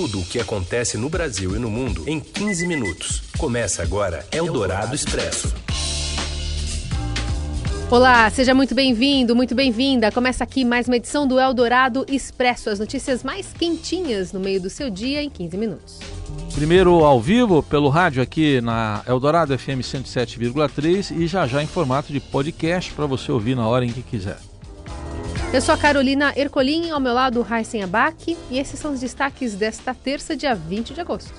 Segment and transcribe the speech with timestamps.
[0.00, 3.22] tudo o que acontece no Brasil e no mundo em 15 minutos.
[3.36, 5.54] Começa agora Eldorado Expresso.
[7.90, 10.10] Olá, seja muito bem-vindo, muito bem-vinda.
[10.10, 14.70] Começa aqui mais uma edição do Eldorado Expresso, as notícias mais quentinhas no meio do
[14.70, 15.98] seu dia em 15 minutos.
[16.54, 22.10] Primeiro ao vivo pelo rádio aqui na Eldorado FM 107,3 e já já em formato
[22.10, 24.38] de podcast para você ouvir na hora em que quiser.
[25.52, 29.56] Eu sou a Carolina Ercolim, ao meu lado Raíssen Abac, e esses são os destaques
[29.56, 31.34] desta terça, dia 20 de agosto.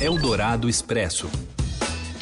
[0.00, 1.28] Eldorado Expresso.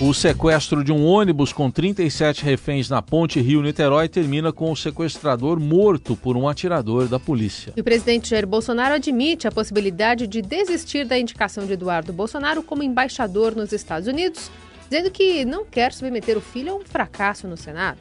[0.01, 5.61] O sequestro de um ônibus com 37 reféns na ponte Rio-Niterói termina com o sequestrador
[5.61, 7.75] morto por um atirador da polícia.
[7.77, 12.63] E o presidente Jair Bolsonaro admite a possibilidade de desistir da indicação de Eduardo Bolsonaro
[12.63, 14.51] como embaixador nos Estados Unidos,
[14.89, 17.99] dizendo que não quer submeter o filho a um fracasso no Senado.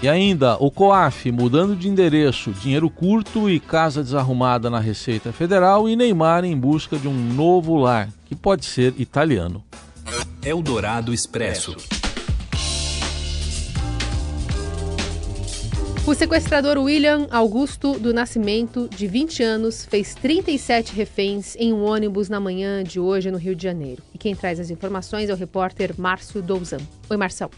[0.00, 5.88] E ainda, o COAF mudando de endereço, dinheiro curto e casa desarrumada na Receita Federal
[5.88, 9.64] e Neymar em busca de um novo lar, que pode ser italiano.
[10.44, 11.74] Eldorado Expresso.
[16.06, 22.28] O sequestrador William Augusto do Nascimento, de 20 anos, fez 37 reféns em um ônibus
[22.28, 24.02] na manhã de hoje no Rio de Janeiro.
[24.14, 26.78] E quem traz as informações é o repórter Márcio Douzan.
[27.10, 27.50] Oi, Marcelo.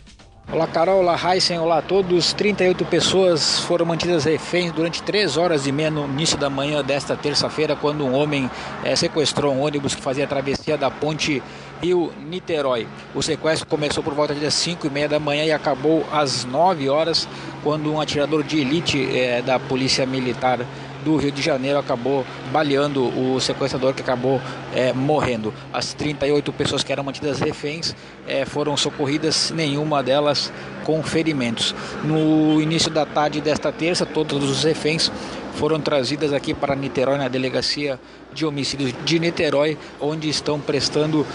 [0.53, 2.33] Olá Carol, olá Heisen, olá a todos.
[2.33, 7.15] 38 pessoas foram mantidas reféns durante 3 horas e meia no início da manhã desta
[7.15, 8.51] terça-feira, quando um homem
[8.83, 11.41] é, sequestrou um ônibus que fazia a travessia da ponte
[11.81, 12.89] Rio-Niterói.
[13.15, 16.89] O sequestro começou por volta das 5 e meia da manhã e acabou às 9
[16.89, 17.29] horas,
[17.63, 20.59] quando um atirador de elite é, da Polícia Militar
[21.05, 24.41] do Rio de Janeiro acabou baleando o sequestrador que acabou
[24.75, 25.53] é, morrendo.
[25.73, 27.95] As 38 pessoas que eram mantidas reféns
[28.27, 30.53] é, foram socorridas, nenhuma delas
[30.85, 31.75] com ferimentos.
[32.05, 35.11] No início da tarde desta terça, todos os reféns
[35.55, 38.01] foram trazidas aqui para Niterói, na delegacia
[38.33, 41.27] de homicídios de Niterói, onde estão prestando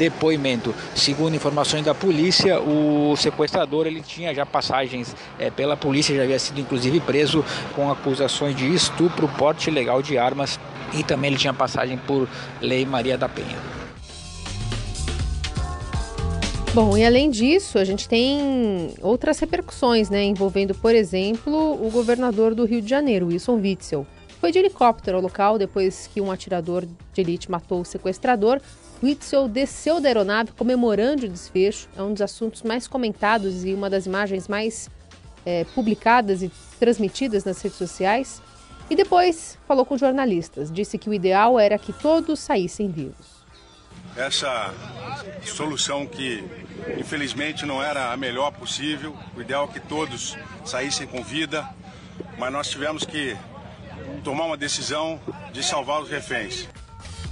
[0.00, 0.74] depoimento.
[0.94, 6.38] Segundo informações da polícia, o sequestrador ele tinha já passagens é, pela polícia, já havia
[6.38, 7.44] sido inclusive preso
[7.76, 10.58] com acusações de estupro, porte ilegal de armas
[10.94, 12.26] e também ele tinha passagem por
[12.62, 13.58] Lei Maria da Penha.
[16.72, 21.52] Bom, e além disso, a gente tem outras repercussões, né, envolvendo, por exemplo,
[21.84, 24.06] o governador do Rio de Janeiro, Wilson Witzel.
[24.50, 28.60] Foi de helicóptero ao local depois que um atirador de elite matou o sequestrador.
[29.00, 31.88] Witzel desceu da aeronave comemorando o desfecho.
[31.96, 34.90] É um dos assuntos mais comentados e uma das imagens mais
[35.46, 36.50] é, publicadas e
[36.80, 38.42] transmitidas nas redes sociais.
[38.90, 40.68] E depois falou com jornalistas.
[40.68, 43.44] Disse que o ideal era que todos saíssem vivos.
[44.16, 44.74] Essa
[45.44, 46.42] solução que
[46.98, 51.68] infelizmente não era a melhor possível, o ideal é que todos saíssem com vida,
[52.36, 53.36] mas nós tivemos que
[54.20, 55.20] tomar uma decisão
[55.52, 56.68] de salvar os reféns.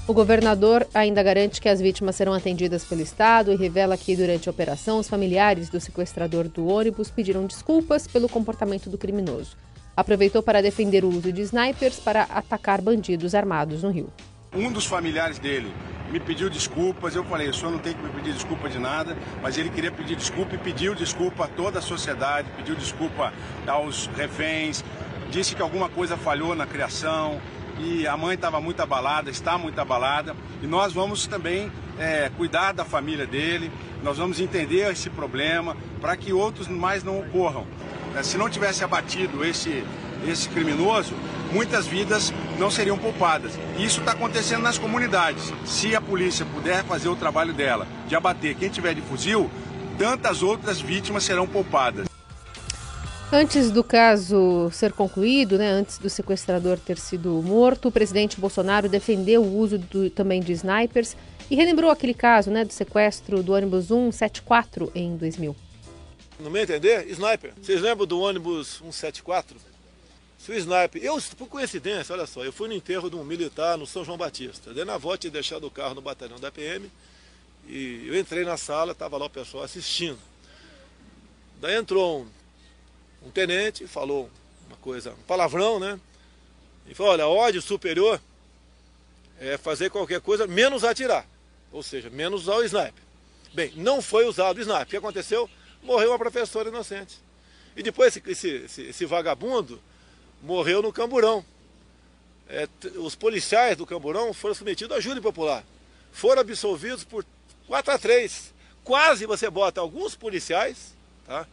[0.06, 4.48] O governador ainda garante que as vítimas serão atendidas pelo Estado e revela que, durante
[4.48, 9.54] a operação, os familiares do sequestrador do ônibus pediram desculpas pelo comportamento do criminoso.
[9.94, 14.10] Aproveitou para defender o uso de snipers para atacar bandidos armados no Rio.
[14.54, 15.70] Um dos familiares dele
[16.10, 17.14] me pediu desculpas.
[17.14, 19.92] Eu falei, o senhor não tem que me pedir desculpa de nada, mas ele queria
[19.92, 23.32] pedir desculpa e pediu desculpa a toda a sociedade, pediu desculpa
[23.66, 24.82] aos reféns,
[25.30, 27.40] disse que alguma coisa falhou na criação
[27.78, 30.34] e a mãe estava muito abalada, está muito abalada.
[30.62, 33.70] E nós vamos também é, cuidar da família dele,
[34.02, 37.66] nós vamos entender esse problema para que outros mais não ocorram.
[38.16, 39.84] É, se não tivesse abatido esse,
[40.26, 41.14] esse criminoso,
[41.52, 43.58] muitas vidas não seriam poupadas.
[43.76, 45.52] E isso está acontecendo nas comunidades.
[45.64, 49.50] Se a polícia puder fazer o trabalho dela de abater quem tiver de fuzil,
[49.98, 52.07] tantas outras vítimas serão poupadas.
[53.30, 58.88] Antes do caso ser concluído, né, antes do sequestrador ter sido morto, o presidente Bolsonaro
[58.88, 61.14] defendeu o uso do, também de snipers
[61.50, 65.54] e relembrou aquele caso né, do sequestro do ônibus 174 em 2000.
[66.40, 67.52] No meu entender, sniper.
[67.60, 69.58] Vocês lembram do ônibus 174?
[70.38, 71.04] Se o sniper.
[71.04, 74.16] Eu, por coincidência, olha só, eu fui no enterro de um militar no São João
[74.16, 74.72] Batista.
[74.72, 76.90] Dei na volta e deixado o carro no batalhão da PM.
[77.66, 80.18] E eu entrei na sala, estava lá o pessoal assistindo.
[81.60, 82.37] Daí entrou um
[83.28, 84.30] um tenente falou
[84.66, 86.00] uma coisa, um palavrão, né?
[86.88, 88.20] E falou, olha, ódio superior
[89.38, 91.26] é fazer qualquer coisa menos atirar.
[91.70, 93.02] Ou seja, menos usar o sniper.
[93.52, 94.82] Bem, não foi usado o sniper.
[94.82, 95.48] O que aconteceu?
[95.82, 97.18] Morreu uma professora inocente.
[97.76, 99.80] E depois esse, esse, esse, esse vagabundo
[100.42, 101.44] morreu no camburão.
[102.48, 102.66] É,
[102.96, 105.62] os policiais do camburão foram submetidos a júri popular.
[106.10, 107.24] Foram absolvidos por
[107.66, 108.54] 4 a 3.
[108.82, 110.94] Quase você bota alguns policiais,
[111.26, 111.46] tá?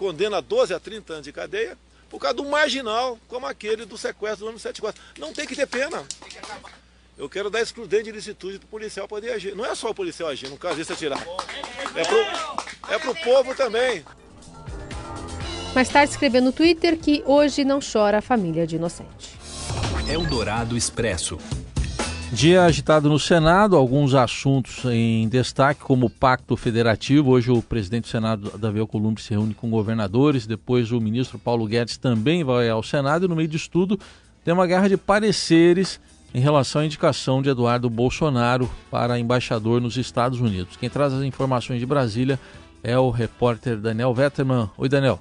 [0.00, 1.76] Condena 12 a 30 anos de cadeia
[2.08, 5.00] por causa do marginal, como aquele do sequestro do ano 74.
[5.18, 6.02] Não tem que ter pena.
[7.18, 9.54] Eu quero dar excludente de licitude para o policial poder agir.
[9.54, 11.22] Não é só o policial agir, no caso atirar.
[11.94, 14.02] É pro, é pro povo também.
[15.74, 19.38] Mais tarde escreveu no Twitter que hoje não chora a família de inocente.
[20.08, 21.38] Eldorado Expresso.
[22.32, 27.30] Dia agitado no Senado, alguns assuntos em destaque, como o Pacto Federativo.
[27.32, 30.46] Hoje o presidente do Senado, Davi Alcolumbre, se reúne com governadores.
[30.46, 33.24] Depois o ministro Paulo Guedes também vai ao Senado.
[33.24, 33.98] E no meio disso tudo,
[34.44, 36.00] tem uma guerra de pareceres
[36.32, 40.76] em relação à indicação de Eduardo Bolsonaro para embaixador nos Estados Unidos.
[40.76, 42.38] Quem traz as informações de Brasília
[42.80, 44.70] é o repórter Daniel Vetterman.
[44.78, 45.20] Oi, Daniel.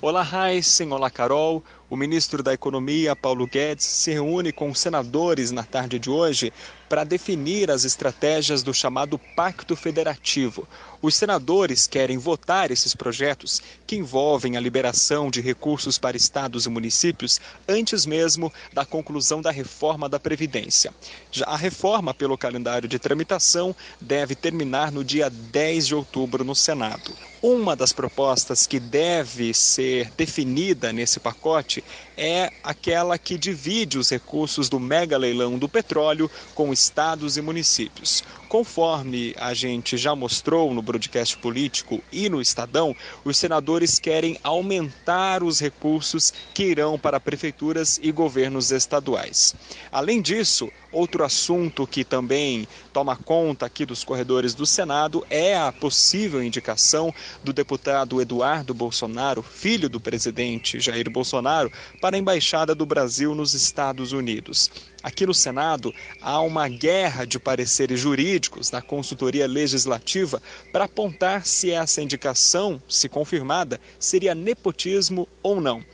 [0.00, 0.92] Olá, Heisen.
[0.92, 1.64] Olá, Carol.
[1.88, 6.52] O ministro da Economia, Paulo Guedes, se reúne com senadores na tarde de hoje
[6.88, 10.66] para definir as estratégias do chamado Pacto Federativo.
[11.02, 16.68] Os senadores querem votar esses projetos que envolvem a liberação de recursos para estados e
[16.68, 20.92] municípios antes mesmo da conclusão da reforma da Previdência.
[21.30, 26.54] Já a reforma, pelo calendário de tramitação, deve terminar no dia 10 de outubro no
[26.54, 27.12] Senado.
[27.42, 31.82] Uma das propostas que deve ser definida nesse pacote короче
[32.16, 38.24] é aquela que divide os recursos do mega leilão do petróleo com estados e municípios.
[38.48, 45.42] Conforme a gente já mostrou no broadcast político e no Estadão, os senadores querem aumentar
[45.42, 49.54] os recursos que irão para prefeituras e governos estaduais.
[49.90, 55.72] Além disso, outro assunto que também toma conta aqui dos corredores do Senado é a
[55.72, 61.70] possível indicação do deputado Eduardo Bolsonaro, filho do presidente Jair Bolsonaro,
[62.06, 64.70] para a embaixada do Brasil nos Estados Unidos.
[65.02, 65.92] Aqui no Senado,
[66.22, 70.40] há uma guerra de pareceres jurídicos na consultoria legislativa
[70.72, 75.84] para apontar se essa indicação, se confirmada, seria nepotismo ou não.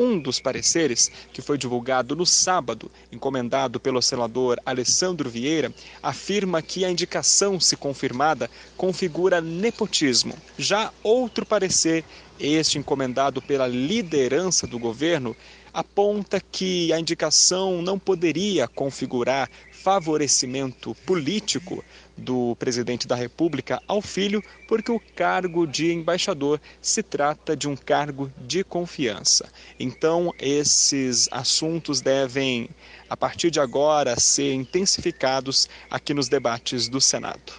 [0.00, 6.84] Um dos pareceres, que foi divulgado no sábado, encomendado pelo senador Alessandro Vieira, afirma que
[6.84, 10.36] a indicação, se confirmada, configura nepotismo.
[10.56, 12.04] Já outro parecer,
[12.38, 15.34] este encomendado pela liderança do governo,
[15.74, 19.50] aponta que a indicação não poderia configurar
[19.82, 21.84] favorecimento político
[22.16, 27.76] do presidente da República ao filho, porque o cargo de embaixador se trata de um
[27.76, 29.48] cargo de confiança.
[29.78, 32.68] Então, esses assuntos devem,
[33.08, 37.52] a partir de agora, ser intensificados aqui nos debates do Senado.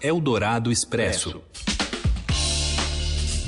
[0.00, 1.42] Eldorado Expresso.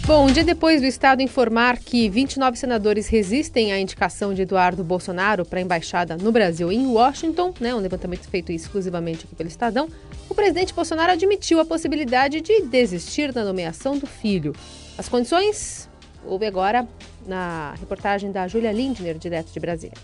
[0.07, 4.85] Bom, um dia depois do Estado informar que 29 senadores resistem à indicação de Eduardo
[4.85, 9.49] Bolsonaro para a embaixada no Brasil em Washington, né, um levantamento feito exclusivamente aqui pelo
[9.49, 9.89] Estadão,
[10.29, 14.55] o presidente Bolsonaro admitiu a possibilidade de desistir da nomeação do filho.
[14.99, 15.89] As condições?
[16.23, 16.87] Houve agora
[17.27, 19.97] na reportagem da Júlia Lindner, direto de Brasília.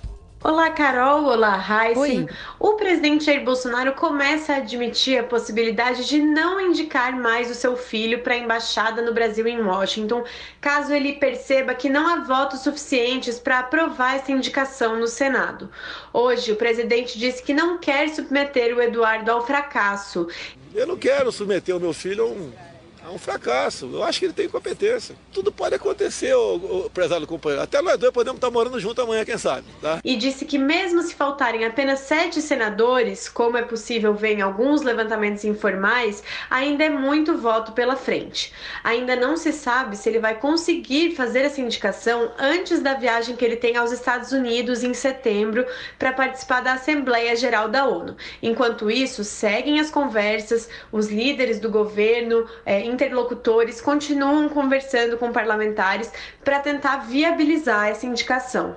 [0.43, 1.27] Olá, Carol.
[1.27, 2.27] Olá, Heisen.
[2.59, 7.77] O presidente Jair Bolsonaro começa a admitir a possibilidade de não indicar mais o seu
[7.77, 10.25] filho para a embaixada no Brasil em Washington,
[10.59, 15.69] caso ele perceba que não há votos suficientes para aprovar essa indicação no Senado.
[16.11, 20.27] Hoje, o presidente disse que não quer submeter o Eduardo ao fracasso.
[20.75, 22.69] Eu não quero submeter o meu filho a um
[23.05, 23.91] é um fracasso.
[23.93, 25.14] Eu acho que ele tem competência.
[25.32, 27.62] Tudo pode acontecer, o, prezado companheiro.
[27.62, 29.67] Até nós dois podemos estar morando junto amanhã, quem sabe.
[29.81, 30.00] Tá?
[30.05, 34.82] E disse que mesmo se faltarem apenas sete senadores, como é possível ver em alguns
[34.82, 38.53] levantamentos informais, ainda é muito voto pela frente.
[38.84, 43.44] Ainda não se sabe se ele vai conseguir fazer essa indicação antes da viagem que
[43.44, 45.67] ele tem aos Estados Unidos em setembro
[45.98, 48.17] para participar da Assembleia Geral da ONU.
[48.43, 56.11] Enquanto isso, seguem as conversas, os líderes do governo, é, interlocutores continuam conversando com parlamentares
[56.44, 58.77] para tentar viabilizar essa indicação.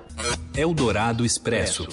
[0.56, 1.88] Eldorado Expresso.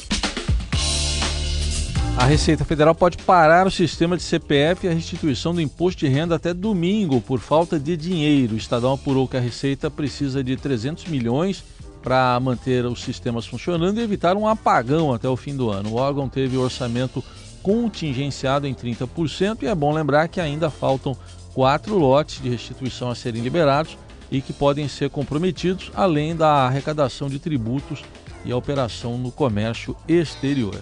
[2.18, 6.08] A Receita Federal pode parar o sistema de CPF e a restituição do imposto de
[6.08, 8.54] renda até domingo por falta de dinheiro.
[8.54, 11.64] O Estadão apurou que a Receita precisa de 300 milhões
[12.04, 15.92] para manter os sistemas funcionando e evitar um apagão até o fim do ano.
[15.92, 17.24] O órgão teve o orçamento
[17.64, 21.16] contingenciado em 30% e é bom lembrar que ainda faltam
[21.54, 23.98] quatro lotes de restituição a serem liberados
[24.32, 28.04] e que podem ser comprometidos, além da arrecadação de tributos
[28.46, 30.82] e a operação no comércio exterior.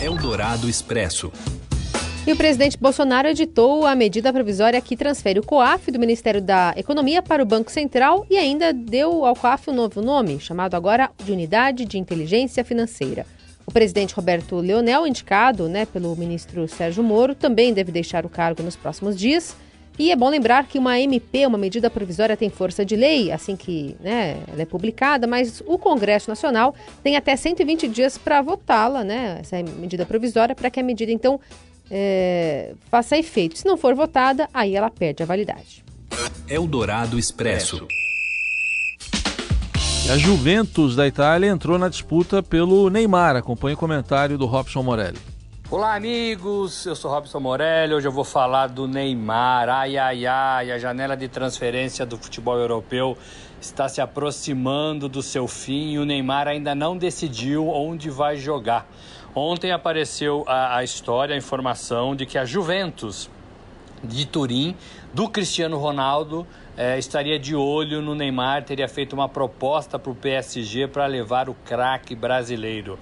[0.00, 1.32] Eldorado Expresso.
[2.26, 6.72] E o presidente Bolsonaro editou a medida provisória que transfere o COAF do Ministério da
[6.74, 11.10] Economia para o Banco Central e ainda deu ao COAF um novo nome, chamado agora
[11.22, 13.26] de Unidade de Inteligência Financeira.
[13.66, 18.62] O presidente Roberto Leonel, indicado né, pelo ministro Sérgio Moro, também deve deixar o cargo
[18.62, 19.56] nos próximos dias.
[19.98, 23.54] E é bom lembrar que uma MP, uma medida provisória, tem força de lei assim
[23.54, 29.04] que né, ela é publicada, mas o Congresso Nacional tem até 120 dias para votá-la,
[29.04, 31.40] né, essa medida provisória, para que a medida então
[31.90, 33.56] é, faça efeito.
[33.56, 35.84] Se não for votada, aí ela perde a validade.
[36.48, 37.86] Eldorado Expresso.
[40.06, 43.36] A Juventus da Itália entrou na disputa pelo Neymar.
[43.36, 45.18] Acompanhe o comentário do Robson Morelli.
[45.70, 46.84] Olá, amigos.
[46.84, 47.94] Eu sou Robson Morelli.
[47.94, 49.70] Hoje eu vou falar do Neymar.
[49.70, 50.70] Ai, ai, ai.
[50.70, 53.16] A janela de transferência do futebol europeu
[53.58, 58.86] está se aproximando do seu fim e o Neymar ainda não decidiu onde vai jogar.
[59.34, 63.30] Ontem apareceu a, a história, a informação de que a Juventus
[64.04, 64.76] de Turim,
[65.12, 66.46] do Cristiano Ronaldo,
[66.76, 71.48] eh, estaria de olho no Neymar, teria feito uma proposta para o PSG para levar
[71.48, 72.98] o craque brasileiro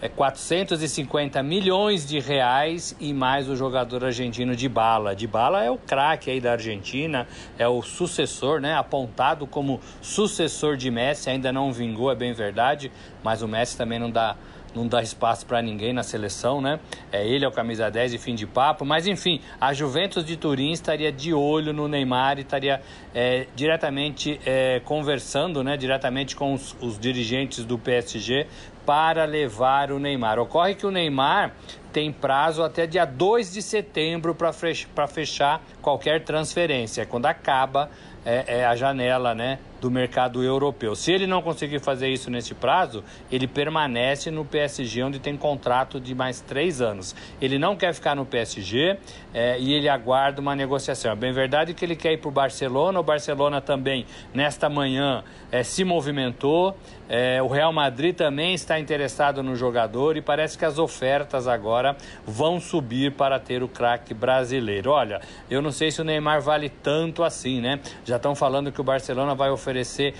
[0.00, 5.16] é 450 milhões de reais e mais o jogador argentino de bala.
[5.16, 7.26] De bala é o craque aí da Argentina,
[7.58, 8.74] é o sucessor, né?
[8.74, 13.98] Apontado como sucessor de Messi, ainda não vingou, é bem verdade, mas o Messi também
[13.98, 14.36] não dá
[14.76, 16.78] não dá espaço para ninguém na seleção, né?
[17.10, 20.36] É ele é o camisa 10 e fim de papo, mas enfim, a Juventus de
[20.36, 22.82] Turim estaria de olho no Neymar e estaria
[23.14, 25.78] é, diretamente é, conversando, né?
[25.78, 28.46] Diretamente com os, os dirigentes do PSG
[28.84, 30.38] para levar o Neymar.
[30.38, 31.54] Ocorre que o Neymar
[31.92, 37.90] tem prazo até dia 2 de setembro para fechar qualquer transferência, quando acaba
[38.26, 40.96] é, é a janela né, do mercado europeu.
[40.96, 46.00] Se ele não conseguir fazer isso nesse prazo, ele permanece no PSG, onde tem contrato
[46.00, 47.14] de mais três anos.
[47.40, 48.96] Ele não quer ficar no PSG
[49.32, 51.12] é, e ele aguarda uma negociação.
[51.12, 55.22] É bem verdade que ele quer ir para o Barcelona, o Barcelona também, nesta manhã,
[55.52, 56.76] é, se movimentou.
[57.08, 61.96] É, o Real Madrid também está interessado no jogador e parece que as ofertas agora
[62.26, 64.90] vão subir para ter o craque brasileiro.
[64.90, 67.78] Olha, eu não sei se o Neymar vale tanto assim, né?
[68.16, 70.14] Já estão falando que o Barcelona vai oferecer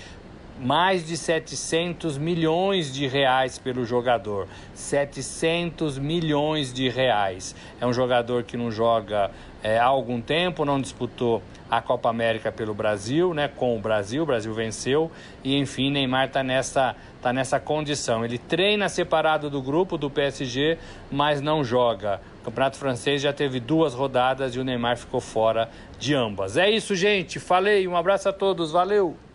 [0.59, 4.47] mais de 700 milhões de reais pelo jogador.
[4.73, 7.55] 700 milhões de reais.
[7.79, 9.31] É um jogador que não joga
[9.63, 14.23] é, há algum tempo, não disputou a Copa América pelo Brasil, né, com o Brasil,
[14.23, 15.11] o Brasil venceu
[15.43, 18.23] e enfim, Neymar está nessa, tá nessa condição.
[18.23, 20.77] Ele treina separado do grupo do PSG,
[21.11, 22.21] mas não joga.
[22.41, 26.55] O Campeonato Francês já teve duas rodadas e o Neymar ficou fora de ambas.
[26.55, 27.39] É isso, gente.
[27.39, 29.26] Falei, um abraço a todos, valeu!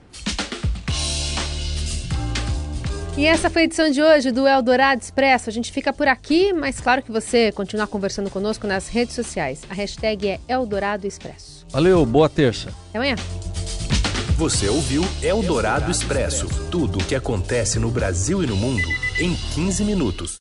[3.15, 5.51] E essa foi a edição de hoje do Eldorado Expresso.
[5.51, 9.61] A gente fica por aqui, mas claro que você continuar conversando conosco nas redes sociais.
[9.69, 11.67] A hashtag é Eldorado Expresso.
[11.69, 12.71] Valeu, boa terça.
[12.89, 13.17] Até amanhã.
[14.39, 18.89] Você ouviu Eldorado Expresso tudo o que acontece no Brasil e no mundo
[19.21, 20.41] em 15 minutos.